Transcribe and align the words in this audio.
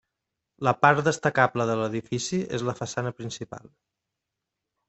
La 0.67 0.71
part 0.85 1.01
destacable 1.07 1.67
de 1.71 1.75
l'edifici 1.81 2.41
és 2.59 2.67
la 2.71 2.75
façana 2.81 3.15
principal. 3.21 3.73